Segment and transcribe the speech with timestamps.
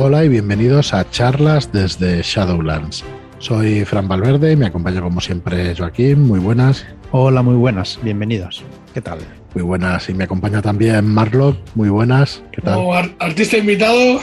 [0.00, 3.04] Hola y bienvenidos a charlas desde Shadowlands.
[3.40, 6.20] Soy Fran Valverde y me acompaña como siempre Joaquín.
[6.22, 6.86] Muy buenas.
[7.10, 7.98] Hola, muy buenas.
[8.02, 8.62] Bienvenidos.
[8.94, 9.18] ¿Qué tal?
[9.54, 10.08] Muy buenas.
[10.08, 11.56] Y me acompaña también Marlock.
[11.74, 12.42] Muy buenas.
[12.52, 12.74] ¿Qué tal?
[12.76, 14.20] Como ar- artista invitado.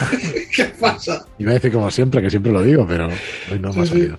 [0.54, 1.24] ¿Qué pasa?
[1.38, 3.08] Iba a decir como siempre, que siempre lo digo, pero
[3.50, 4.18] hoy no me ha salido.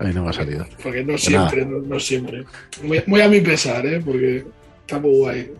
[0.00, 0.66] Hoy no me ha salido.
[0.82, 2.44] Porque no Pues siempre, no, no siempre.
[2.82, 4.02] Muy, muy a mi pesar, ¿eh?
[4.04, 4.44] Porque
[4.80, 5.50] está muy guay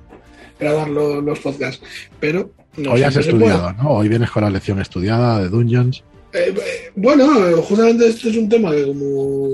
[0.58, 1.80] grabar lo- los podcasts.
[2.18, 3.90] Pero no Hoy has estudiado, ¿no?
[3.90, 6.02] Hoy vienes con la lección estudiada de Dungeons.
[6.32, 7.26] Eh, eh, bueno,
[7.62, 9.48] justamente este es un tema que como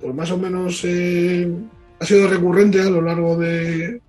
[0.00, 1.50] pues más o menos eh,
[1.98, 4.00] ha sido recurrente a lo largo de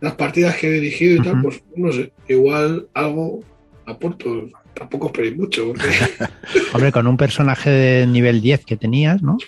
[0.00, 3.40] las partidas que he dirigido y tal, pues no sé, igual algo
[3.86, 4.48] aporto.
[4.74, 5.88] Tampoco esperéis mucho, porque
[6.74, 9.38] Hombre, con un personaje de nivel 10 que tenías, ¿no?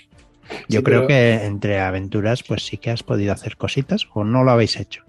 [0.70, 4.24] Yo Sí, creo pero- que entre aventuras, pues sí que has podido hacer cositas o
[4.24, 5.02] no lo habéis hecho.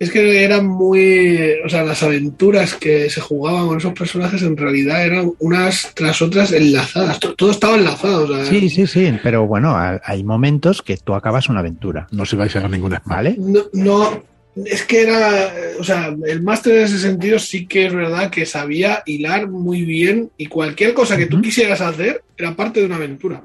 [0.00, 1.56] Es que eran muy.
[1.64, 6.22] O sea, las aventuras que se jugaban con esos personajes en realidad eran unas tras
[6.22, 7.20] otras enlazadas.
[7.20, 8.24] To- Todo estaba enlazado.
[8.24, 12.06] O sea, Sí, sí, sí, pero bueno, ha- hay momentos que tú acabas una aventura,
[12.12, 13.14] No os ibais a ganar ningún spam.
[13.14, 13.36] ¿vale?
[13.38, 14.22] No, no-
[14.64, 15.52] es que era.
[15.78, 19.82] O sea, el máster en ese sentido sí que es verdad que sabía hilar muy
[19.82, 23.42] bien y cualquier cosa que tú quisieras hacer era parte de una aventura.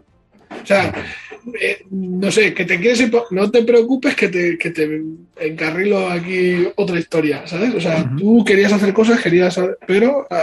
[0.63, 0.93] O sea,
[1.59, 5.01] eh, no sé, que te quieres ir No te preocupes que te, que te
[5.37, 7.73] encarrilo aquí otra historia, ¿sabes?
[7.75, 9.59] O sea, tú querías hacer cosas, querías.
[9.87, 10.35] Pero eh,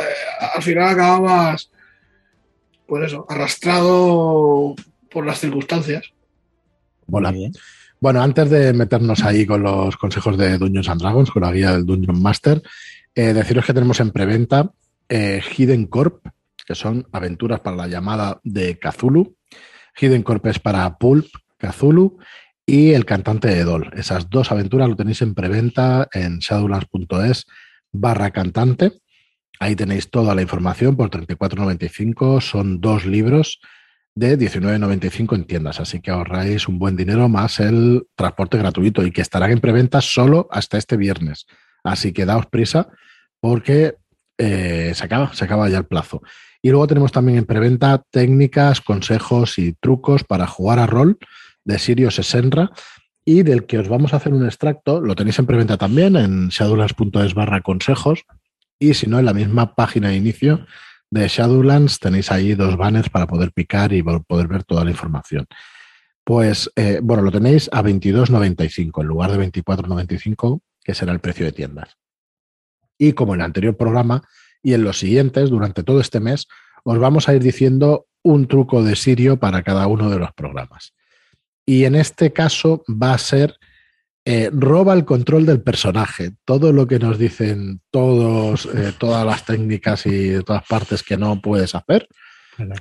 [0.55, 1.70] al final acababas.
[2.86, 4.75] Pues eso, arrastrado
[5.11, 6.12] por las circunstancias.
[7.11, 7.34] Hola.
[8.00, 11.73] Bueno, antes de meternos ahí con los consejos de Dungeons and Dragons, con la guía
[11.73, 12.61] del Dungeon Master,
[13.14, 14.73] eh, deciros que tenemos en preventa
[15.08, 16.27] eh, Hidden Corp,
[16.67, 19.36] que son aventuras para la llamada de Cthulhu.
[19.97, 21.27] Hidden Corp es para Pulp,
[21.59, 22.19] Cthulhu
[22.67, 23.91] y El cantante de Dol.
[23.95, 27.47] Esas dos aventuras lo tenéis en preventa en shadowlands.es
[27.93, 28.93] barra cantante.
[29.61, 32.41] Ahí tenéis toda la información por 34.95.
[32.41, 33.61] Son dos libros
[34.15, 39.11] de 19.95 en tiendas, así que ahorráis un buen dinero más el transporte gratuito y
[39.11, 41.47] que estarán en preventa solo hasta este viernes.
[41.83, 42.89] Así que daos prisa
[43.41, 43.97] porque
[44.39, 46.23] eh, se acaba, se acaba ya el plazo.
[46.62, 51.18] Y luego tenemos también en preventa técnicas, consejos y trucos para jugar a rol
[51.64, 52.70] de Sirius Senra
[53.24, 56.48] y del que os vamos a hacer un extracto, lo tenéis en preventa también en
[56.48, 58.24] shadowlands.es barra consejos
[58.78, 60.67] y si no en la misma página de inicio
[61.11, 64.90] de Shadowlands tenéis ahí dos banners para poder picar y po- poder ver toda la
[64.90, 65.46] información.
[66.24, 71.45] Pues eh, bueno, lo tenéis a 22.95 en lugar de 24.95, que será el precio
[71.45, 71.96] de tiendas.
[72.98, 74.22] Y como en el anterior programa
[74.62, 76.46] y en los siguientes, durante todo este mes,
[76.84, 80.95] os vamos a ir diciendo un truco de Sirio para cada uno de los programas.
[81.67, 83.56] Y en este caso va a ser
[84.24, 86.33] eh, roba el control del personaje.
[86.45, 91.17] Todo lo que nos dicen todos, eh, todas las técnicas y de todas partes que
[91.17, 92.08] no puedes hacer,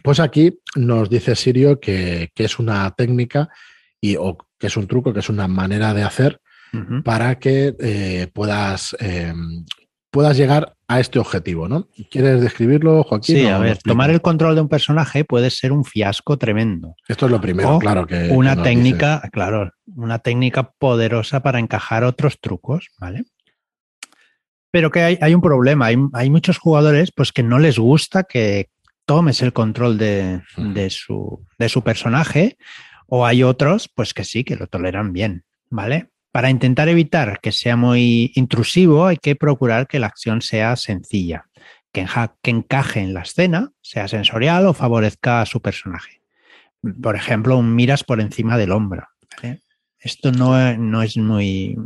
[0.03, 3.49] pues aquí nos dice Sirio que, que es una técnica
[3.99, 6.39] y, o que es un truco, que es una manera de hacer
[7.03, 9.33] para que eh, puedas, eh,
[10.11, 11.87] puedas llegar a este objetivo, ¿no?
[12.09, 13.37] ¿Quieres describirlo, Joaquín?
[13.37, 16.95] Sí, a ver, tomar el control de un personaje puede ser un fiasco tremendo.
[17.07, 18.29] Esto es lo primero, o claro que.
[18.29, 23.23] Una técnica, claro, una técnica poderosa para encajar otros trucos, ¿vale?
[24.69, 28.23] Pero que hay, hay un problema, hay, hay muchos jugadores pues que no les gusta
[28.23, 28.69] que
[29.05, 32.57] tomes el control de, de su, de su personaje,
[33.07, 36.10] o hay otros pues que sí, que lo toleran bien, ¿vale?
[36.31, 41.45] Para intentar evitar que sea muy intrusivo, hay que procurar que la acción sea sencilla,
[41.91, 46.21] que, enja- que encaje en la escena, sea sensorial o favorezca a su personaje.
[47.01, 49.07] Por ejemplo, un miras por encima del hombro.
[49.41, 49.61] ¿vale?
[49.99, 51.77] Esto no, no es muy,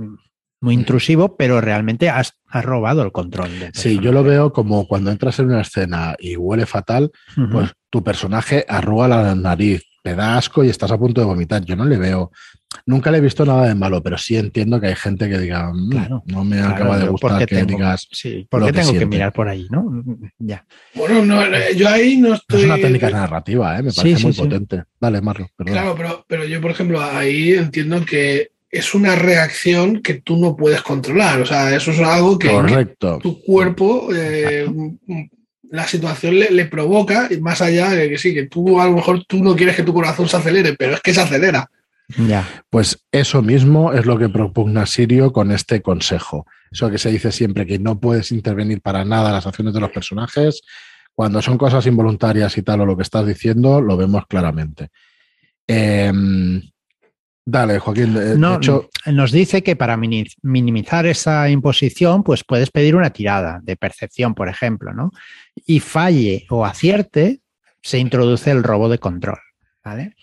[0.62, 3.50] muy intrusivo, pero realmente has, has robado el control.
[3.74, 7.12] Sí, yo lo veo como cuando entras en una escena y huele fatal,
[7.52, 11.66] pues tu personaje arruga la nariz, te da asco y estás a punto de vomitar.
[11.66, 12.32] Yo no le veo,
[12.88, 15.72] nunca le he visto nada de malo, pero sí entiendo que hay gente que diga,
[15.74, 18.08] "Mm, Claro, no me Claro, acaba de pero ¿por gustar qué que tengo- digas.
[18.12, 19.68] sí, ¿por lo qué que tengo que mirar por ahí?
[19.72, 20.04] ¿no?
[20.40, 20.66] Ya.
[20.94, 22.60] Bueno, no, eh, yo ahí no estoy.
[22.60, 23.84] es una técnica narrativa, ¿eh?
[23.84, 24.42] me parece sí, muy sí.
[24.42, 24.84] potente.
[25.00, 25.74] Dale, Marlo, perdón.
[25.74, 30.56] Claro, pero, pero yo, por ejemplo, ahí entiendo que es una reacción que tú no
[30.56, 31.40] puedes controlar.
[31.42, 33.20] O sea, eso es algo que, Correcto.
[33.24, 34.68] tu cuerpo, eh,
[35.72, 38.92] la situación le, le provoca, y más allá de que sí, que tú a lo
[38.94, 41.70] mejor tú no quieres que tu corazón se acelere, pero es que se acelera.
[42.18, 42.48] Ya.
[42.70, 46.46] Pues eso mismo es lo que propugna Sirio con este consejo.
[46.72, 49.80] Eso que se dice siempre que no puedes intervenir para nada en las acciones de
[49.80, 50.62] los personajes.
[51.14, 54.90] Cuando son cosas involuntarias y tal, o lo que estás diciendo, lo vemos claramente.
[55.68, 56.12] Eh,
[57.48, 58.14] Dale, Joaquín.
[58.16, 63.12] De, No, hecho, nos dice que para mini- minimizar esa imposición, pues puedes pedir una
[63.12, 65.12] tirada de percepción, por ejemplo, ¿no?
[65.66, 67.42] Y falle o acierte,
[67.84, 69.38] se introduce el robo de control,
[69.84, 70.16] ¿vale?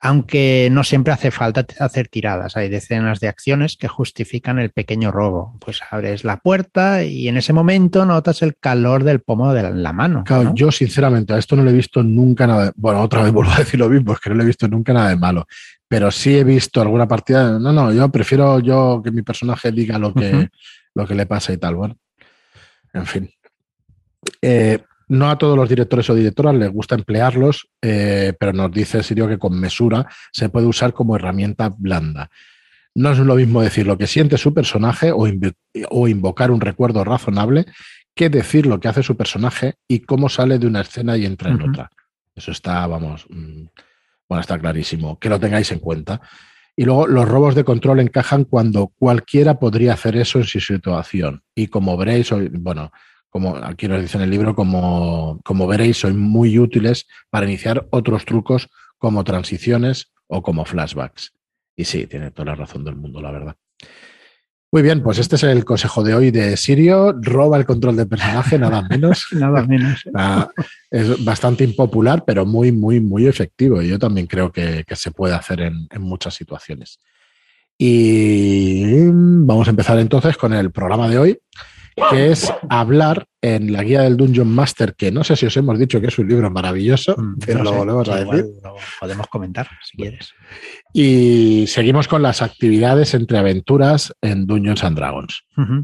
[0.00, 5.10] Aunque no siempre hace falta hacer tiradas, hay decenas de acciones que justifican el pequeño
[5.10, 5.56] robo.
[5.58, 9.92] Pues abres la puerta y en ese momento notas el calor del pomo de la,
[9.92, 10.22] mano.
[10.24, 10.54] claro, ¿no?
[10.54, 12.66] yo sinceramente a esto no le he visto nunca nada.
[12.66, 14.68] de- Bueno, otra vez vuelvo a decir lo mismo, es que no le he visto
[14.68, 15.46] nunca nada de malo.
[15.88, 17.58] Pero sí he visto alguna partida.
[17.58, 20.48] No, no, yo prefiero yo que mi personaje diga lo que,
[20.94, 21.74] lo que le pasa y tal.
[21.74, 21.96] Bueno,
[22.92, 23.30] en fin.
[24.42, 29.02] Eh, no a todos los directores o directoras les gusta emplearlos, eh, pero nos dice
[29.02, 32.30] Sirio que con mesura se puede usar como herramienta blanda.
[32.94, 35.54] No es lo mismo decir lo que siente su personaje o, inv-
[35.90, 37.66] o invocar un recuerdo razonable
[38.14, 41.50] que decir lo que hace su personaje y cómo sale de una escena y entra
[41.50, 41.90] en otra.
[42.34, 43.64] Eso está, vamos, mm,
[44.28, 45.18] bueno, está clarísimo.
[45.18, 46.20] Que lo tengáis en cuenta.
[46.76, 51.42] Y luego los robos de control encajan cuando cualquiera podría hacer eso en su situación.
[51.54, 52.90] Y como veréis, bueno,
[53.30, 57.86] como aquí nos dice en el libro, como, como veréis, son muy útiles para iniciar
[57.90, 61.32] otros trucos como transiciones o como flashbacks.
[61.76, 63.56] Y sí, tiene toda la razón del mundo, la verdad.
[64.70, 67.14] Muy bien, pues este es el consejo de hoy de Sirio.
[67.22, 69.26] Roba el control del personaje, nada menos.
[69.32, 70.02] Nada menos.
[70.14, 70.50] Ah,
[70.90, 73.80] es bastante impopular, pero muy, muy, muy efectivo.
[73.80, 76.98] Y yo también creo que, que se puede hacer en, en muchas situaciones.
[77.78, 81.38] Y vamos a empezar entonces con el programa de hoy,
[82.10, 85.78] que es hablar en la guía del Dungeon Master, que no sé si os hemos
[85.78, 88.44] dicho que es un libro maravilloso, Mm, pero no lo sé, volvemos a decir.
[88.62, 90.32] lo podemos comentar si quieres.
[90.92, 95.42] Y seguimos con las actividades entre aventuras en Dungeons and Dragons.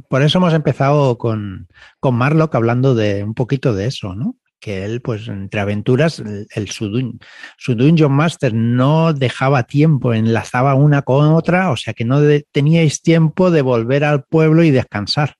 [0.08, 1.69] Por eso hemos empezado con,
[2.00, 4.37] con Marlock hablando de un poquito de eso, ¿no?
[4.60, 7.20] Que él, pues, entre aventuras, el, el- su, dun-
[7.58, 12.46] su Dungeon Master no dejaba tiempo, enlazaba una con otra, o sea que no de-
[12.50, 15.34] teníais tiempo de volver al pueblo y descansar.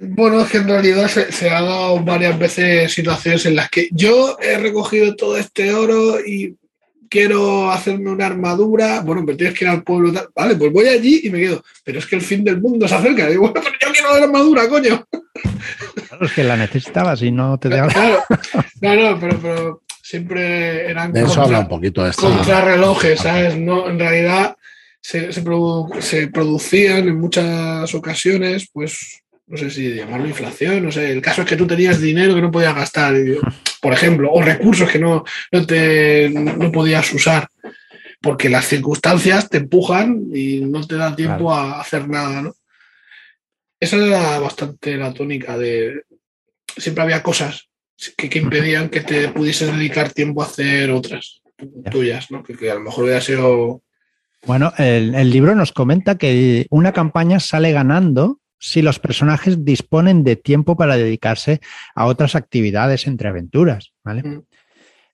[0.00, 3.88] Bueno, es que en realidad se, se ha dado varias veces situaciones en las que
[3.92, 6.56] yo he recogido todo este oro y
[7.10, 9.00] quiero hacerme una armadura.
[9.02, 10.12] Bueno, pero tienes que ir al pueblo.
[10.12, 10.28] tal.
[10.34, 11.62] Vale, pues voy allí y me quedo.
[11.84, 13.26] Pero es que el fin del mundo se acerca.
[13.28, 15.04] Y digo, bueno, pero yo quiero la armadura, coño.
[16.08, 17.92] Claro, es que la necesitabas y no te dejaba.
[17.92, 18.22] Claro,
[18.80, 22.22] no, no, pero, pero siempre eran De eso contra- habla un poquito de esta.
[22.22, 23.56] contrarrelojes, ¿sabes?
[23.58, 24.56] No, en realidad
[25.00, 30.90] se, se produ- se producían en muchas ocasiones, pues, no sé si llamarlo inflación, no
[30.90, 33.14] sé, el caso es que tú tenías dinero que no podías gastar,
[33.80, 37.48] por ejemplo, o recursos que no, no, te, no podías usar,
[38.20, 42.54] porque las circunstancias te empujan y no te da tiempo a hacer nada, ¿no?
[43.78, 46.02] Esa era bastante la tónica de...
[46.76, 47.68] Siempre había cosas
[48.16, 51.42] que, que impedían que te pudieses dedicar tiempo a hacer otras
[51.90, 52.42] tuyas, ¿no?
[52.42, 53.82] Que, que a lo mejor hubiera sido
[54.46, 60.24] Bueno, el, el libro nos comenta que una campaña sale ganando si los personajes disponen
[60.24, 61.60] de tiempo para dedicarse
[61.94, 64.22] a otras actividades entre aventuras, ¿vale?
[64.22, 64.42] Mm.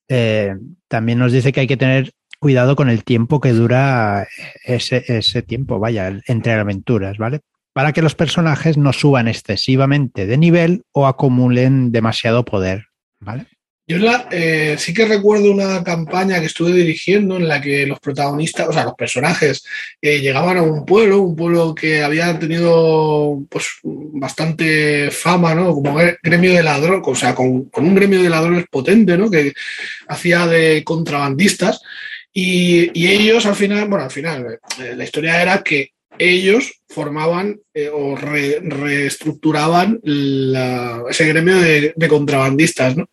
[0.08, 0.54] Eh,
[0.88, 4.26] también nos dice que hay que tener cuidado con el tiempo que dura
[4.64, 7.40] ese, ese tiempo, vaya, entre aventuras, ¿vale?
[7.72, 12.86] Para que los personajes no suban excesivamente de nivel o acumulen demasiado poder,
[13.20, 13.46] ¿vale?
[13.87, 13.99] Yo
[14.31, 18.73] eh, sí que recuerdo una campaña que estuve dirigiendo en la que los protagonistas, o
[18.73, 19.64] sea, los personajes,
[20.00, 25.75] eh, llegaban a un pueblo, un pueblo que había tenido pues bastante fama, ¿no?
[25.75, 29.28] Como gre- gremio de ladrones, o sea, con, un gremio de ladrones potente, ¿no?
[29.30, 29.52] Que
[30.09, 31.80] hacía de contrabandistas.
[32.33, 37.61] Y, y ellos al final, bueno, al final, eh, la historia era que ellos formaban
[37.75, 43.09] eh, o re- reestructuraban la- ese gremio de, de contrabandistas, ¿no?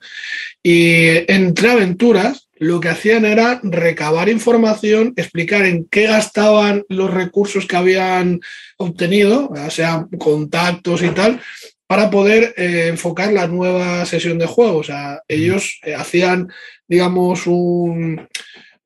[0.61, 7.65] Y entre aventuras, lo que hacían era recabar información, explicar en qué gastaban los recursos
[7.65, 8.41] que habían
[8.77, 11.39] obtenido, ya sean contactos y tal,
[11.87, 14.79] para poder eh, enfocar la nueva sesión de juego.
[14.79, 16.49] O sea, ellos eh, hacían,
[16.87, 18.27] digamos, un,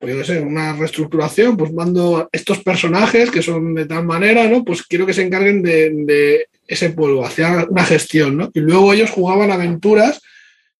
[0.04, 4.46] pues yo qué sé, una reestructuración, pues mando estos personajes que son de tal manera,
[4.48, 4.62] ¿no?
[4.62, 8.50] Pues quiero que se encarguen de, ese pueblo, hacían una gestión, ¿no?
[8.52, 10.20] Y luego ellos jugaban aventuras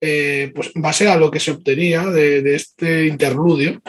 [0.01, 3.81] eh, pues en base a lo que se obtenía de, de este interludio.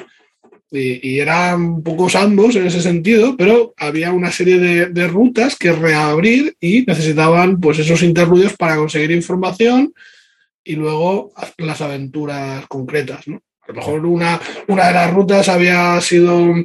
[0.71, 5.55] Y, y, eran pocos ambos en ese sentido, pero había una serie de, de, rutas
[5.57, 9.93] que reabrir y necesitaban pues esos interludios para conseguir información
[10.63, 13.41] y luego las aventuras concretas, ¿no?
[13.67, 16.55] A lo mejor una, una de las rutas había sido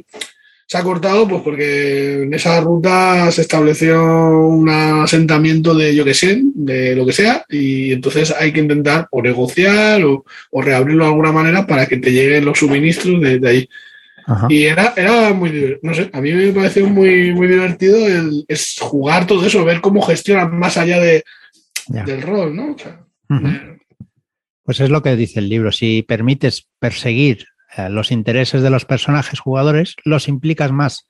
[0.71, 4.01] se ha cortado pues porque en esa ruta se estableció
[4.47, 9.05] un asentamiento de yo que sé, de lo que sea, y entonces hay que intentar
[9.11, 13.39] o negociar o, o reabrirlo de alguna manera para que te lleguen los suministros de,
[13.39, 13.69] de ahí.
[14.25, 14.47] Ajá.
[14.49, 18.77] Y era, era muy no sé, a mí me pareció muy, muy divertido el, es
[18.79, 21.25] jugar todo eso, ver cómo gestionan más allá de,
[21.89, 22.75] del rol, ¿no?
[22.75, 22.97] O sea,
[24.63, 25.71] Pues es lo que dice el libro.
[25.71, 27.45] Si permites perseguir
[27.77, 31.07] eh, los intereses de los personajes jugadores, los implicas más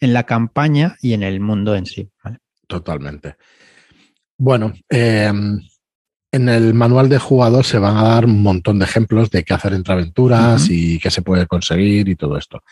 [0.00, 2.10] en la campaña y en el mundo en sí.
[2.22, 2.38] ¿vale?
[2.66, 3.36] Totalmente.
[4.38, 5.32] Bueno, eh,
[6.32, 9.54] en el manual de jugador se van a dar un montón de ejemplos de qué
[9.54, 12.62] hacer entre aventuras y qué se puede conseguir y todo esto.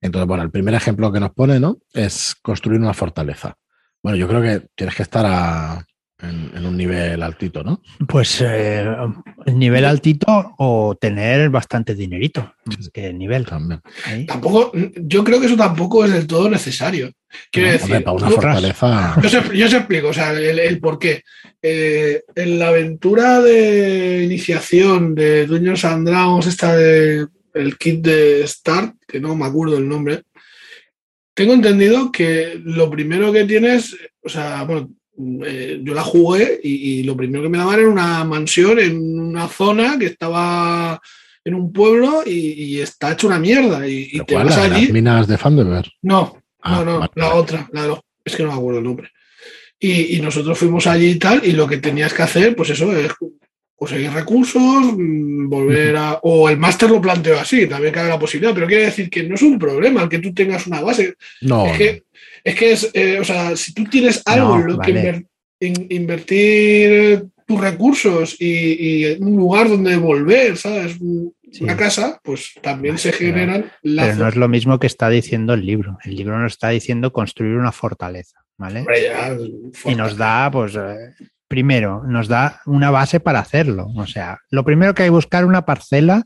[0.00, 1.78] Entonces, bueno, el primer ejemplo que nos pone, ¿no?
[1.92, 3.54] Es construir una fortaleza.
[4.02, 5.84] Bueno, yo creo que tienes que estar a-
[6.22, 7.82] en, en un nivel altito, ¿no?
[8.08, 8.84] Pues eh,
[9.46, 13.46] el nivel altito o tener bastante dinerito, más que el nivel.
[13.46, 13.80] También.
[14.26, 17.10] Tampoco, yo creo que eso tampoco es del todo necesario.
[17.52, 19.16] Quiero No, decir, hombre, para una tú- fortaleza.
[19.22, 21.22] Yo os, yo os explico, o sea, el, el por qué.
[21.62, 28.46] Eh, en la aventura de iniciación de Dungeons and Dragons, esta de el kit de
[28.46, 30.22] Start, que no me acuerdo el nombre,
[31.34, 34.90] tengo entendido que lo primero que tienes, o sea, bueno,
[35.46, 38.98] eh, yo la jugué y, y lo primero que me daban era una mansión en
[39.20, 41.00] una zona que estaba
[41.44, 43.86] en un pueblo y, y está hecho una mierda.
[43.88, 44.46] Y, y ¿Pero te cuál?
[44.46, 44.84] vas La allí.
[44.84, 45.86] las minas de Thunderbird.
[46.02, 48.78] No, Ah, no, no, vale, la otra, la de los, es que no me acuerdo
[48.80, 49.08] el nombre.
[49.78, 52.94] Y, y nosotros fuimos allí y tal, y lo que tenías que hacer, pues eso,
[52.94, 53.10] es
[53.74, 54.60] conseguir recursos,
[54.94, 56.18] mm, volver a.
[56.22, 59.36] O el máster lo planteó así, también cabe la posibilidad, pero quiere decir que no
[59.36, 61.14] es un problema el que tú tengas una base.
[61.40, 62.02] No, es que
[62.44, 65.12] es, que es eh, o sea, si tú tienes algo No, en lo que vale.
[65.12, 65.26] inver-
[65.60, 68.46] in- invertir tus recursos y,
[69.04, 70.96] y un lugar donde volver, ¿sabes?
[71.52, 71.64] Sí.
[71.64, 74.18] Una casa, pues también Vale, se pero- generan Pero lazos.
[74.18, 75.98] no es lo mismo que está diciendo el libro.
[76.04, 78.86] El libro nos está diciendo construir una fortaleza, ¿vale?
[79.84, 80.94] Y nos da, pues, eh,
[81.48, 83.88] primero, nos da una base para hacerlo.
[83.96, 86.22] O sea, lo primero que hay que buscar una parcela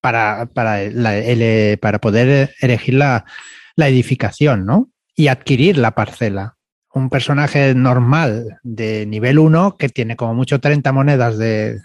[0.00, 3.24] para, para, la- el, para poder elegir la,
[3.74, 4.91] la edificación, ¿no?
[5.14, 6.56] Y adquirir la parcela.
[6.94, 11.80] Un personaje normal de nivel 1 que tiene como mucho 30 monedas de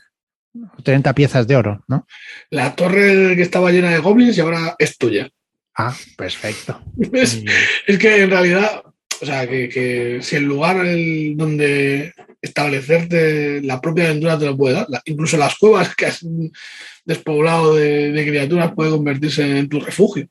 [0.84, 2.06] 30 piezas de oro, ¿no?
[2.50, 5.30] La torre que estaba llena de goblins y ahora es tuya.
[5.76, 6.82] Ah, perfecto.
[7.14, 7.44] Es,
[8.00, 8.82] que en realidad,
[9.22, 14.58] o sea, que, que si el lugar el- donde establecerte la propia aventura te lo
[14.58, 16.26] puede dar, la- incluso las cuevas que has
[17.06, 20.28] despoblado de, de criaturas puede convertirse en tu refugio.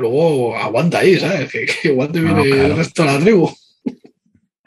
[0.00, 1.50] Luego aguanta ahí, ¿sabes?
[1.50, 2.66] Que, que igual te No, viene claro.
[2.72, 3.50] el resto de la tribu.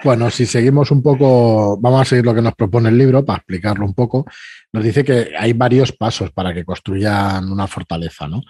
[0.04, 3.38] Bueno, si seguimos un poco, vamos a seguir lo que nos propone el libro para
[3.38, 4.26] explicarlo un poco.
[4.74, 8.42] Nos dice que hay varios pasos para que construyan una fortaleza, ¿no?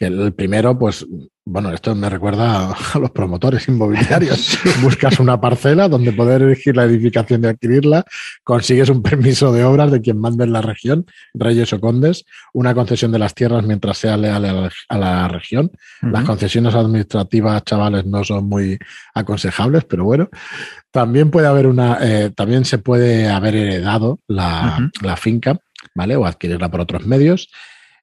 [0.00, 1.06] Que el primero, pues,
[1.44, 4.58] bueno, esto me recuerda a los promotores inmobiliarios.
[4.82, 8.06] Buscas una parcela donde poder elegir la edificación y adquirirla,
[8.42, 11.04] consigues un permiso de obras de quien mande en la región,
[11.34, 15.28] reyes o condes, una concesión de las tierras mientras sea leal a la, a la
[15.28, 15.70] región.
[16.00, 18.78] Las concesiones administrativas, chavales, no son muy
[19.12, 20.30] aconsejables, pero bueno.
[20.90, 25.58] También puede haber una, eh, también se puede haber heredado la, la finca,
[25.94, 26.16] ¿vale?
[26.16, 27.50] O adquirirla por otros medios.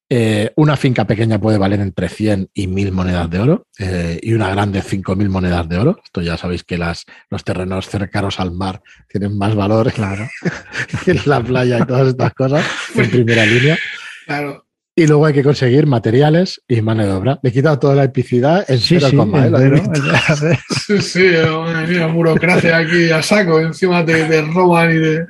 [0.09, 4.33] Eh, una finca pequeña puede valer entre 100 y 1000 monedas de oro eh, y
[4.33, 5.99] una grande 5000 monedas de oro.
[6.03, 10.27] Esto ya sabéis que las, los terrenos cercanos al mar tienen más valor Claro.
[11.05, 13.77] que la playa y todas estas cosas en primera línea.
[14.25, 14.63] Claro.
[14.95, 17.39] Y luego hay que conseguir materiales y mano de obra.
[17.43, 19.47] Le he quitado toda la epicidad en Sí, cero sí, coma, ¿eh?
[19.47, 19.83] Entero.
[20.87, 25.25] Sí, sí, madre mía, burocracia aquí a saco, encima te, te roban y de.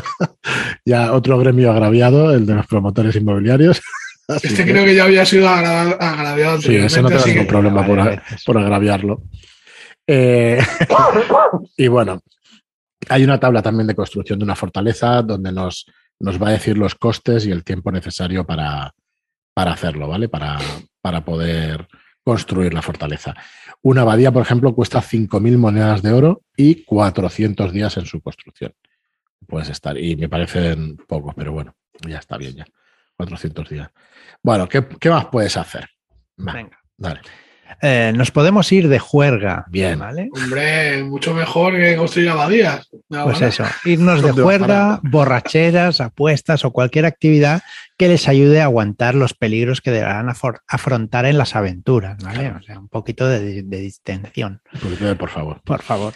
[0.84, 3.80] ya otro gremio agraviado, el de los promotores inmobiliarios.
[4.28, 7.46] Así Este que- creo que ya había sido agra- agraviado Sí, ese no tengo ningún
[7.46, 9.22] problema por, por agraviarlo.
[10.06, 10.58] Eh,
[11.76, 12.20] y bueno,
[13.08, 15.86] hay una tabla también de construcción de una fortaleza donde nos,
[16.20, 18.92] nos va a decir los costes y el tiempo necesario para,
[19.54, 20.28] para hacerlo, ¿vale?
[20.28, 20.58] Para,
[21.00, 21.86] para poder
[22.24, 23.34] construir la fortaleza.
[23.82, 28.72] Una abadía, por ejemplo, cuesta 5.000 monedas de oro y 400 días en su construcción.
[29.46, 31.74] Puedes estar, y me parecen pocos, pero bueno,
[32.06, 32.66] ya está bien ya.
[33.16, 33.90] 400 días.
[34.42, 35.88] Bueno, ¿qué, qué más puedes hacer?
[36.38, 36.78] Va, Venga.
[36.96, 37.20] dale.
[37.82, 39.64] Eh, nos podemos ir de juerga.
[39.68, 39.98] Bien.
[39.98, 40.28] ¿vale?
[40.32, 42.88] Hombre, mucho mejor que construir abadías.
[43.08, 43.46] No, Pues bueno.
[43.48, 47.62] eso, irnos de ¿Dónde juerga, borracheras, apuestas o cualquier actividad
[47.98, 50.28] que les ayude a aguantar los peligros que deberán
[50.68, 52.38] afrontar en las aventuras, ¿vale?
[52.40, 52.58] Claro.
[52.58, 55.60] O sea, un poquito de, de distensión, Un poquito de por favor.
[55.64, 56.14] por favor.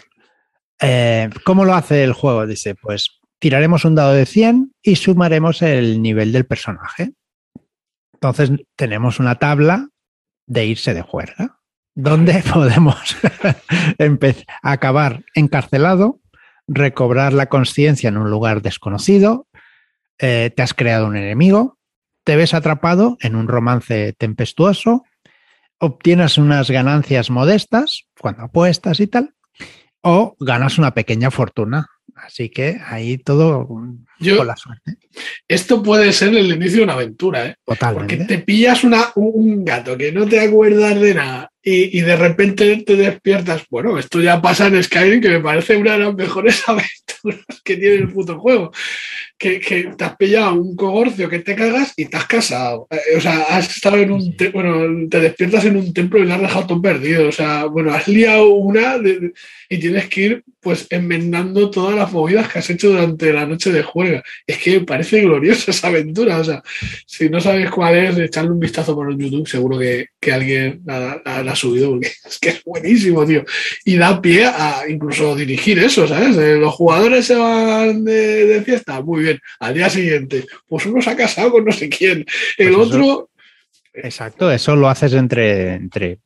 [0.81, 2.47] Eh, ¿Cómo lo hace el juego?
[2.47, 7.13] Dice, pues tiraremos un dado de 100 y sumaremos el nivel del personaje.
[8.13, 9.89] Entonces tenemos una tabla
[10.47, 11.59] de irse de juerga,
[11.95, 13.15] donde podemos
[14.61, 16.19] acabar encarcelado,
[16.67, 19.47] recobrar la conciencia en un lugar desconocido,
[20.19, 21.77] eh, te has creado un enemigo,
[22.23, 25.03] te ves atrapado en un romance tempestuoso
[25.81, 29.33] obtienes unas ganancias modestas cuando apuestas y tal,
[30.01, 31.87] o ganas una pequeña fortuna.
[32.15, 33.67] Así que ahí todo
[34.19, 34.97] Yo- con la suerte.
[35.47, 37.55] Esto puede ser el inicio de una aventura, ¿eh?
[38.01, 42.01] Porque te pillas una, un- un gato que no te acuerdas de nada y, y
[42.01, 43.63] de repente te despiertas.
[43.69, 47.77] Bueno, esto ya pasa en Skyrim, que me parece una de las mejores aventuras que
[47.77, 48.71] tiene el puto juego.
[49.41, 52.87] Que, que te has pillado un cogorcio que te cagas y te has casado.
[52.91, 54.37] Eh, o sea, has estado en un.
[54.37, 57.27] te- bueno, te despiertas en un templo y lo has dejado todo perdido.
[57.27, 59.31] O sea, bueno, has liado una de-
[59.67, 63.71] y tienes que ir pues enmendando todas las movidas que has hecho durante la noche
[63.71, 64.21] de juega.
[64.45, 66.37] Es que me parece gloriosa esa aventura.
[66.37, 66.61] O sea,
[67.07, 71.19] si no sabes cuál es, echarle un vistazo por YouTube, seguro que, que alguien la,
[71.25, 73.43] la- la ha subido, porque es que es buenísimo, tío.
[73.85, 76.37] Y da pie a incluso dirigir eso, ¿sabes?
[76.37, 79.30] Eh, Los jugadores se van de, de fiesta, muy bien.
[79.59, 82.25] Al día siguiente, pues uno se ha casado con no sé quién.
[82.57, 83.29] El Pues eso- otro,
[83.93, 86.19] Exacto, eso lo haces entre, entre,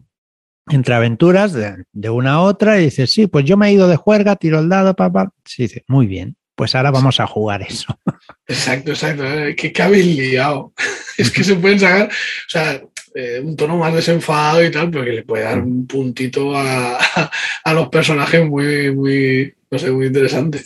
[0.70, 3.88] entre aventuras de, de una a otra y dices, sí, pues yo me he ido
[3.88, 5.32] de juerga, tiro el dado, papá.
[5.44, 7.88] Sí, dice, muy bien, pues ahora vamos a jugar eso.
[8.48, 9.24] Exacto, exacto.
[9.26, 10.74] eh, ¿Qué, qué habéis liado?
[11.18, 12.80] es que se pueden sacar, o sea,
[13.16, 17.00] eh, un tono más desenfadado y tal, pero que le puede dar un puntito a,
[17.64, 20.62] a los personajes muy, muy, no sé, muy interesante.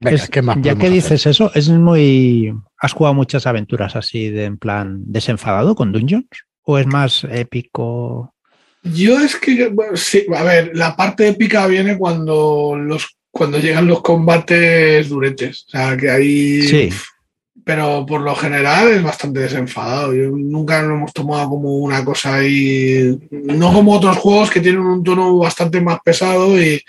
[0.00, 0.90] Venga, Es- ¿qué más ya que hacer?
[0.92, 2.52] dices eso, es muy...
[2.78, 6.26] ¿Has jugado muchas aventuras así de en plan desenfadado con Dungeons?
[6.62, 8.34] ¿O es más épico?
[8.82, 13.88] Yo es que, bueno, sí, a ver, la parte épica viene cuando los cuando llegan
[13.88, 15.64] los combates duretes.
[15.66, 16.62] O sea, que ahí.
[16.62, 16.88] Sí.
[17.64, 20.14] Pero por lo general es bastante desenfadado.
[20.14, 23.18] Yo nunca lo hemos tomado como una cosa ahí.
[23.30, 26.80] No como otros juegos que tienen un tono bastante más pesado y,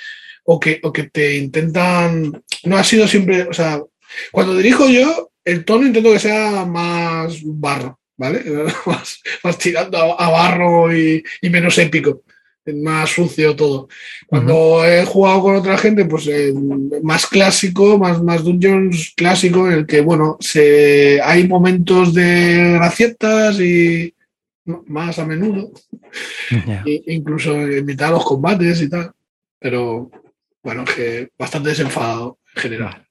[0.45, 2.43] o, que, o que te intentan.
[2.63, 3.43] No ha sido siempre.
[3.43, 3.81] O sea,
[4.31, 8.43] cuando dirijo yo, el tono intento que sea más barro, ¿vale?
[8.85, 12.23] Más, más tirando a, a barro y, y menos épico.
[12.67, 13.87] Más sucio todo.
[14.25, 16.51] Cuando he jugado con otra gente, pues eh,
[17.03, 23.59] más clásico, más, más dungeons clásico, en el que, bueno, se, hay momentos de gracietas
[23.59, 24.15] y
[24.87, 25.72] más a menudo,
[26.50, 26.81] Ya.
[26.87, 29.11] e- incluso en mitad de los combates y tal.
[29.59, 30.09] Pero,
[30.65, 33.07] bueno, que bastante desenfadado en general.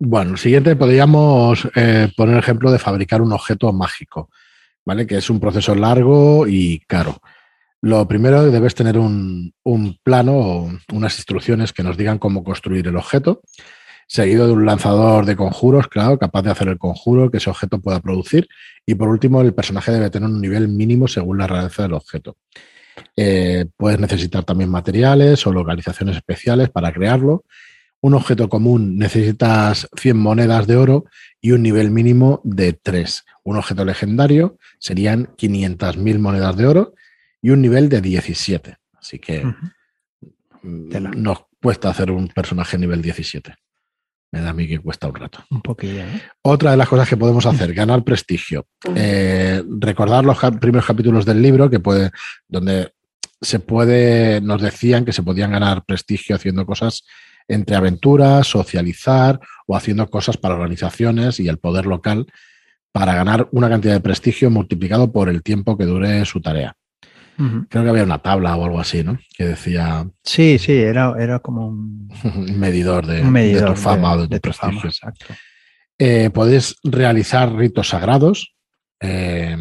[0.00, 4.28] Bueno, el siguiente podríamos eh, poner ejemplo de fabricar un objeto mágico,
[4.84, 5.06] ¿vale?
[5.06, 7.18] Que es un proceso largo y caro.
[7.82, 12.88] Lo primero, debes tener un, un plano o unas instrucciones que nos digan cómo construir
[12.88, 13.42] el objeto,
[14.08, 17.80] seguido de un lanzador de conjuros, claro, capaz de hacer el conjuro que ese objeto
[17.80, 18.48] pueda producir.
[18.84, 22.38] Y por último, el personaje debe tener un nivel mínimo según la rareza del objeto.
[23.16, 27.44] Eh, puedes necesitar también materiales o localizaciones especiales para crearlo.
[28.00, 31.06] Un objeto común necesitas 100 monedas de oro
[31.40, 33.24] y un nivel mínimo de 3.
[33.44, 36.94] Un objeto legendario serían 500.000 monedas de oro
[37.42, 38.76] y un nivel de 17.
[38.98, 39.44] Así que
[40.62, 43.54] mm, nos cuesta hacer un personaje nivel 17.
[44.32, 45.44] Me da a mí que cuesta un rato.
[45.50, 46.00] Un poquillo.
[46.00, 46.22] ¿eh?
[46.42, 48.66] Otra de las cosas que podemos hacer, ganar prestigio.
[48.94, 52.10] Eh, recordar los primeros capítulos del libro que puede,
[52.48, 52.92] donde
[53.40, 57.04] se puede, nos decían que se podían ganar prestigio haciendo cosas
[57.48, 62.26] entre aventuras, socializar o haciendo cosas para organizaciones y el poder local
[62.92, 66.74] para ganar una cantidad de prestigio multiplicado por el tiempo que dure su tarea.
[67.68, 69.18] Creo que había una tabla o algo así, ¿no?
[69.36, 73.80] Que decía Sí, sí, era, era como un, un medidor de, un medidor de tu
[73.80, 74.90] fama o de tu de tu fama, prestigio.
[74.90, 75.34] exacto.
[75.98, 78.54] Eh, podéis realizar ritos sagrados,
[79.00, 79.56] eh,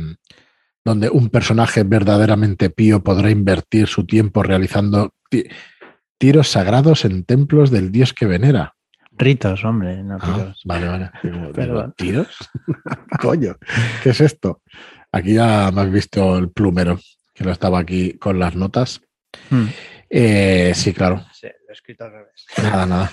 [0.83, 5.45] donde un personaje verdaderamente pío podrá invertir su tiempo realizando ti-
[6.17, 8.73] tiros sagrados en templos del dios que venera.
[9.17, 10.61] Ritos, hombre, no Ah, tiros.
[10.65, 11.11] vale, vale.
[11.23, 11.93] Digo, digo.
[11.95, 12.37] ¿Tiros?
[13.21, 13.55] Coño,
[14.03, 14.61] ¿qué es esto?
[15.11, 16.99] Aquí ya me has visto el plumero,
[17.35, 19.01] que lo estaba aquí con las notas.
[19.51, 19.65] Mm.
[20.09, 21.23] Eh, sí, claro.
[21.33, 22.45] Sí, lo he escrito al revés.
[22.63, 23.11] Nada, nada.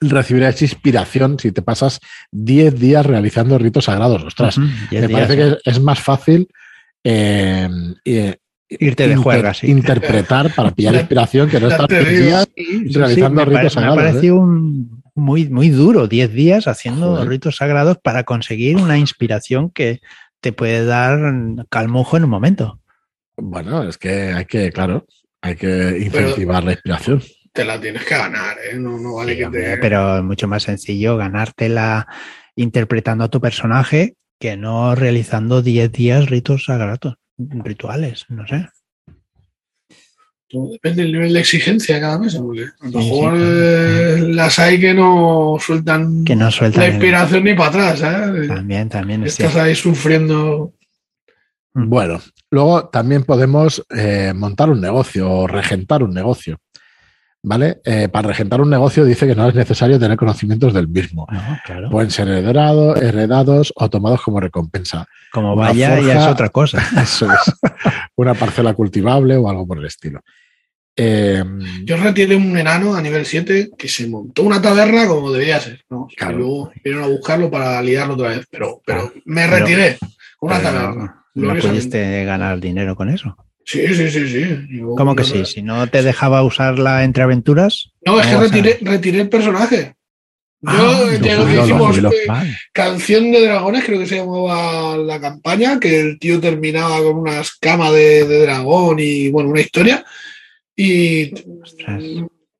[0.00, 2.00] Recibirás inspiración si te pasas
[2.32, 4.22] 10 días realizando ritos sagrados.
[4.24, 4.56] Ostras,
[4.90, 6.48] diez me días, parece que es más fácil
[7.04, 7.68] eh,
[8.04, 8.36] eh,
[8.68, 9.70] Irte de inter- juerga, sí.
[9.70, 12.24] interpretar para pillar inspiración que no te 10 digo.
[12.26, 14.08] días Sí, realizando ritos pare- sagrados, Me ha ¿eh?
[14.10, 17.28] parecido un, muy, muy duro, 10 días haciendo Joder.
[17.28, 20.00] ritos sagrados para conseguir una inspiración que
[20.40, 21.18] te puede dar
[21.70, 22.80] calmojo en un momento.
[23.36, 25.06] Bueno, es que hay que, claro,
[25.42, 27.22] hay que incentivar la inspiración.
[27.52, 28.76] Te la tienes que ganar, ¿eh?
[28.78, 29.76] No, no vale Sí, que hombre, te.
[29.78, 32.06] Pero es mucho más sencillo ganártela
[32.54, 38.68] interpretando a tu personaje que no realizando 10 días ritos sagrados, rituales, no sé.
[40.48, 44.16] Todo Depende del nivel de exigencia cada mes, porque a lo Sí, mejor sí, eh,
[44.28, 48.46] las hay que no sueltan Que no sueltan la el- inspiración ni para atrás, ¿eh?
[48.46, 50.72] También, también es Estás ahí sufriendo.
[51.78, 56.56] Bueno, luego también podemos eh, montar un negocio o regentar un negocio.
[57.42, 57.80] ¿Vale?
[57.84, 61.28] Eh, para regentar un negocio dice que no es necesario tener conocimientos del mismo.
[61.30, 61.90] No, claro.
[61.90, 65.06] Pueden ser heredado- heredados o tomados como recompensa.
[65.32, 66.78] Como una vaya, ya es otra cosa.
[67.00, 67.54] Eso es.
[68.16, 70.22] Una parcela cultivable o algo por el estilo.
[70.96, 71.44] Eh,
[71.84, 75.84] Yo retiré un enano a nivel 7 que se montó una taberna como debía ser.
[75.90, 76.08] ¿no?
[76.16, 76.32] Claro.
[76.34, 78.46] Y luego vinieron a buscarlo para liarlo otra vez.
[78.50, 79.98] Pero, pero me Pero- retiré
[80.36, 81.22] con una Pero taberna.
[81.36, 83.36] No pudiste ganar dinero con eso.
[83.64, 84.46] Sí, sí, sí, sí.
[84.70, 85.54] Yo- ¿Cómo que yo- sí?
[85.54, 87.90] Si no te dejaba usarla entre aventuras.
[88.04, 89.94] No, es que ¿cómo vas a- retiré, retiré el personaje.
[90.62, 92.56] Yo Ah, lo jubiló, lo hicimos eh, Vale.
[92.72, 97.40] Canción de Dragones, creo que se llamaba la campaña, que el tío terminaba con una
[97.40, 100.04] escama de, de dragón y bueno, una historia.
[100.74, 102.02] Y Ostras,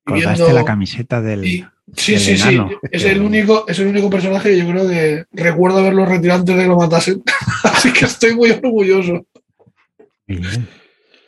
[0.07, 1.45] viendo- la camiseta del.
[1.47, 2.59] y- sí, sí, sí.
[2.91, 6.57] Es el único, es el único personaje que yo creo que recuerdo haberlo retirado antes
[6.57, 7.23] de que lo matasen.
[7.65, 9.27] Así que estoy muy orgulloso.
[10.27, 10.69] Bien.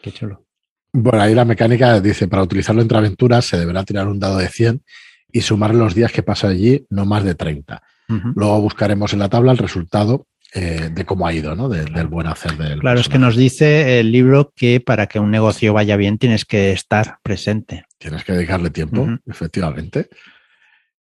[0.02, 0.44] Qué chulo.
[0.92, 4.48] Bueno, ahí la mecánica dice, para utilizarlo entre aventuras se deberá tirar un dado de
[4.48, 4.82] 100
[5.30, 7.82] y sumar los días que pasa allí, no más de 30.
[8.08, 8.32] Ujú.
[8.34, 11.68] Luego buscaremos en la tabla el resultado eh, de cómo ha ido, ¿no?
[11.68, 15.18] De- del buen hacer del Claro, es que nos dice el libro que para que
[15.20, 17.84] un negocio vaya bien tienes que estar presente.
[17.98, 20.08] Tienes que dedicarle tiempo, efectivamente.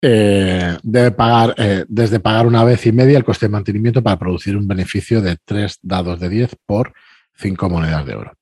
[0.06, 4.18] Eh, debe pagar, eh, desde pagar una vez y media el coste de mantenimiento para
[4.18, 6.92] producir un beneficio de 3 dados de 10 por
[7.36, 8.32] 5 monedas de oro.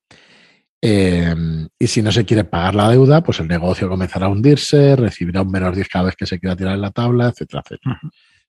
[0.81, 1.33] Eh,
[1.79, 5.43] y si no se quiere pagar la deuda, pues el negocio comenzará a hundirse, recibirá
[5.43, 8.01] un menos 10 cada vez que se quiera tirar en la tabla, etcétera, etcétera.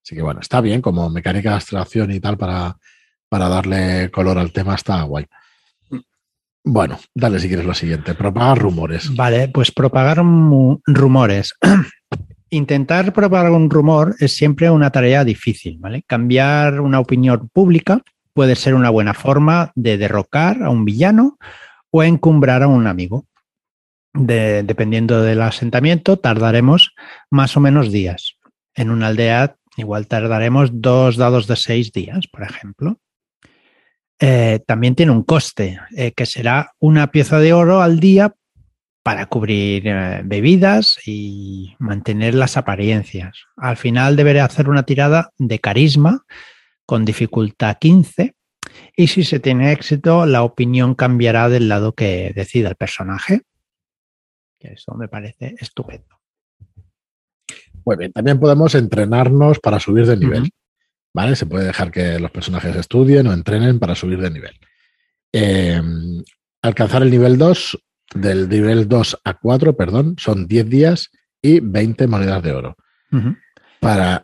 [0.04, 2.78] Así que bueno, está bien como mecánica de abstracción y tal para,
[3.30, 5.28] para darle color al tema, está guay.
[6.65, 8.15] Bueno, dale si quieres lo siguiente.
[8.15, 9.13] Propagar rumores.
[9.15, 11.54] Vale, pues propagar rumores.
[12.53, 16.03] Intentar propagar un rumor es siempre una tarea difícil, ¿vale?
[16.05, 21.39] Cambiar una opinión pública puede ser una buena forma de derrocar a un villano
[21.89, 23.25] o encumbrar a un amigo.
[24.13, 26.93] De- dependiendo del asentamiento, tardaremos
[27.31, 28.35] más o menos días.
[28.75, 32.99] En una aldea, igual tardaremos dos dados de seis días, por ejemplo.
[34.19, 38.35] Eh, también tiene un coste, eh, que será una pieza de oro al día
[39.03, 43.45] para cubrir eh, bebidas y mantener las apariencias.
[43.57, 46.25] Al final deberé hacer una tirada de carisma
[46.85, 48.33] con dificultad 15
[48.95, 53.41] y si se tiene éxito la opinión cambiará del lado que decida el personaje.
[54.57, 56.19] Que eso me parece estupendo.
[57.85, 60.49] Muy bien, también podemos entrenarnos para subir de nivel.
[61.13, 61.35] ¿Vale?
[61.35, 64.57] Se puede dejar que los personajes estudien o entrenen para subir de nivel.
[65.31, 65.81] Eh,
[66.61, 67.77] alcanzar el nivel 2,
[68.15, 71.10] del nivel 2 a 4, perdón, son 10 días
[71.41, 72.76] y 20 monedas de oro.
[73.12, 73.36] Ujú.
[73.80, 74.23] Para.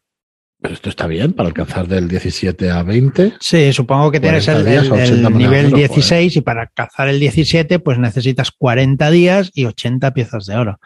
[0.61, 3.35] Pero esto está bien, para alcanzar del 17 a 20.
[3.39, 6.67] Sí, supongo que tienes 40 el, el- o 80 el nivel oro, 16 y para
[6.67, 10.79] cazar el 17 pues necesitas 40 días y 80 piezas de oro.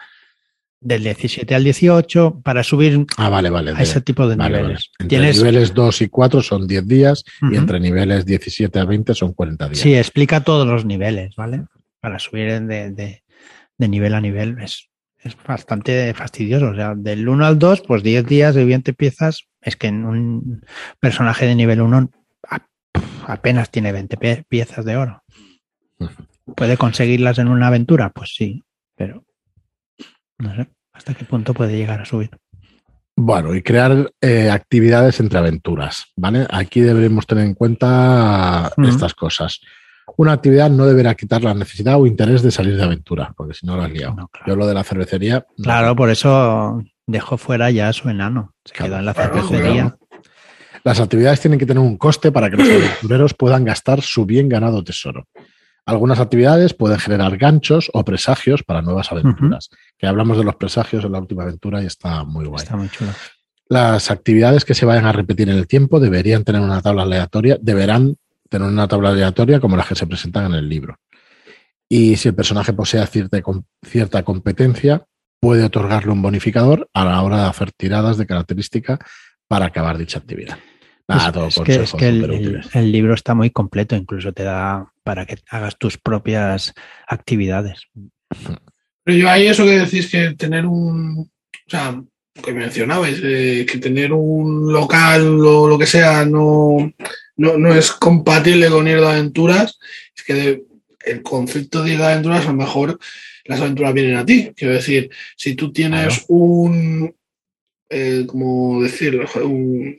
[0.79, 3.71] Del 17 al 18 para subir Ah, vale, vale.
[3.71, 4.91] a de- ese tipo de vale, niveles.
[4.99, 7.53] Entre Tienes, niveles 2 y 4 son 10 días Ujú.
[7.53, 9.79] y entre niveles 17 a 20 son 40 días.
[9.79, 11.63] Sí, explica todos los niveles, ¿vale?
[12.03, 13.23] Para subir de, de-
[13.77, 14.89] de nivel a nivel es,
[15.21, 16.67] es bastante fastidioso.
[16.71, 19.47] O sea, del 1 al 2, pues 10 días de 20 piezas.
[19.61, 20.65] Es que en un
[20.99, 22.09] personaje de nivel 1
[22.49, 22.67] a-
[23.25, 25.23] apenas tiene 20 pie- piezas de oro.
[26.57, 28.09] ¿Puede conseguirlas en una aventura?
[28.09, 28.61] Pues sí,
[28.97, 29.23] pero
[30.39, 32.31] no sé hasta qué punto puede llegar a subir.
[33.15, 36.45] Bueno, y crear eh, actividades entre aventuras, ¿vale?
[36.49, 39.61] Aquí deberemos tener en cuenta estas cosas.
[40.17, 43.65] Una actividad no deberá quitar la necesidad o interés de salir de aventura, porque si
[43.65, 44.15] no lo has liado.
[44.15, 44.45] No, claro.
[44.47, 45.45] Yo lo de la cervecería.
[45.57, 48.53] no Claro, por eso dejó fuera ya a su enano.
[48.65, 49.97] Se Claro, quedó en la claro, cervecería.
[50.83, 54.49] Las actividades tienen que tener un coste para que los aventureros puedan gastar su bien
[54.49, 55.27] ganado tesoro.
[55.85, 59.69] Algunas actividades pueden generar ganchos o presagios para nuevas aventuras.
[59.97, 62.63] Que hablamos de los presagios en la última aventura y está muy guay.
[62.63, 63.11] Está muy chulo.
[63.67, 67.57] Las actividades que se vayan a repetir en el tiempo deberían tener una tabla aleatoria,
[67.61, 68.15] deberán
[68.53, 70.97] tener una tabla aleatoria como las que se presentan en el libro.
[71.89, 73.41] Y si el personaje posee cierta,
[73.83, 75.03] cierta competencia,
[75.41, 78.99] puede otorgarle un bonificador a la hora de hacer tiradas de característica
[79.47, 80.59] para acabar dicha actividad.
[81.07, 82.75] Nada, Es- todo es, que, es consejos que el, superútiles.
[82.75, 86.73] el- el libro está muy completo, incluso te da para que hagas tus propias
[87.07, 87.81] actividades.
[89.03, 92.01] Pero yo ahí eso que decís que tener un, o sea,
[92.41, 96.91] que mencionabais, eh, que tener un local o lo que sea no,
[97.37, 99.77] no, no es compatible con ir de aventuras,
[100.15, 100.63] es que de-
[101.05, 102.97] el concepto de ir de aventuras a lo mejor
[103.45, 104.51] las aventuras vienen a ti.
[104.55, 106.25] Quiero decir, si tú tienes Claro.
[106.29, 107.15] un,
[107.89, 109.97] eh, como decirlo, un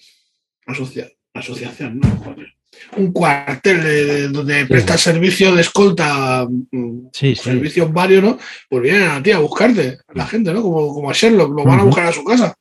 [0.67, 2.09] asocia- asociación, ¿no?
[2.17, 2.54] Joder.
[2.97, 7.43] Un cuartel de, donde presta servicio de escolta, mm, Sí, sí.
[7.43, 8.39] servicios varios, ¿no?
[8.69, 10.63] Pues vienen a ti a buscarte, la gente, ¿no?
[10.63, 12.55] Como, como a Sherlock, lo van a buscar a su casa.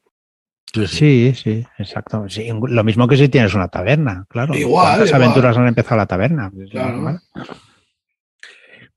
[0.87, 1.63] Sí, sí.
[1.77, 2.25] Exacto.
[2.29, 4.55] Sí, lo mismo que si tienes una taberna, claro.
[4.55, 5.21] Igual, ¿Cuántas igual.
[5.23, 6.51] aventuras han empezado la taberna?
[6.71, 7.19] Claro.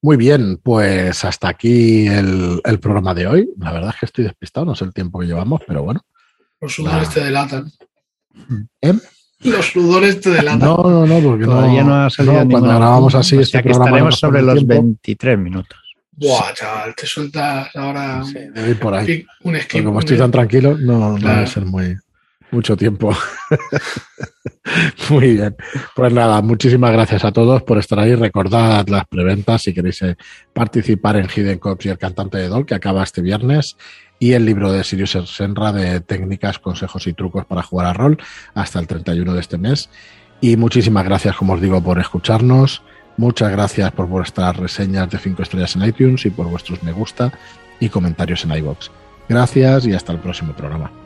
[0.02, 3.50] Muy bien, pues hasta aquí el, el programa de hoy.
[3.58, 6.00] La verdad es que estoy despistado, no sé el tiempo que llevamos, pero bueno.
[6.60, 7.12] Los sudores Ah.
[7.14, 7.70] te delatan.
[8.80, 8.94] ¿Eh?
[9.40, 10.60] Los sudores te delatan.
[10.60, 13.62] No, no, no, porque Todavía no, ha salido no, cuando grabamos así O este sea
[13.62, 15.78] que programa estaremos sobre los tiempo, 23 minutos.
[16.12, 19.26] Buah, chaval, te sueltas ahora sí, debe ir por ahí.
[19.42, 19.84] un Porque skip.
[19.84, 21.34] como estoy tan tranquilo, no, no Claro.
[21.36, 21.96] debe ser muy
[22.56, 23.14] mucho tiempo.
[25.10, 25.54] muy bien.
[25.94, 28.14] Pues nada, muchísimas gracias a todos por estar ahí.
[28.14, 30.16] Recordad las preventas si queréis eh,
[30.52, 33.76] participar en Hidden Cops y el cantante de Dol, que acaba este viernes,
[34.18, 38.18] y el libro de Sirius Senra de técnicas, consejos y trucos para jugar a rol
[38.54, 39.90] hasta el 31 de este mes.
[40.40, 42.82] Y muchísimas gracias, como os digo, por escucharnos.
[43.18, 47.32] Muchas gracias por vuestras reseñas de 5 estrellas en iTunes y por vuestros me gusta
[47.80, 48.90] y comentarios en iBox.
[49.28, 51.05] Gracias y hasta el próximo programa.